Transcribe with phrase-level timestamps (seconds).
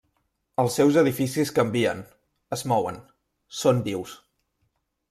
[0.63, 2.01] Els seus edificis canvien,
[2.59, 2.99] es mouen,
[3.61, 4.19] són vius.